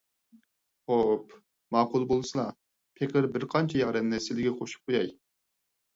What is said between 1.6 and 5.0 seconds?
ماقۇل بولسىلا، پېقىر بىرقانچە يارەننى سىلىگە قوشۇپ